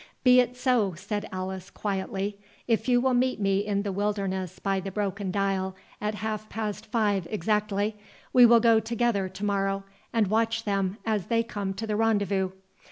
"Be 0.23 0.39
it 0.39 0.57
so," 0.57 0.95
said 0.95 1.29
Alice, 1.31 1.69
quietly; 1.69 2.39
"if 2.67 2.87
you 2.89 2.99
will 2.99 3.13
meet 3.13 3.39
me 3.39 3.59
in 3.63 3.83
the 3.83 3.91
wilderness 3.91 4.57
by 4.57 4.79
the 4.79 4.89
broken 4.89 5.29
dial 5.29 5.75
at 6.01 6.15
half 6.15 6.49
past 6.49 6.87
five 6.87 7.27
exactly, 7.29 7.95
we 8.33 8.43
will 8.47 8.59
go 8.59 8.79
together 8.79 9.29
to 9.29 9.45
morrow, 9.45 9.83
and 10.11 10.25
watch 10.25 10.63
them 10.63 10.97
as 11.05 11.27
they 11.27 11.43
come 11.43 11.75
to 11.75 11.85
the 11.85 11.95
rendezvous. 11.95 12.49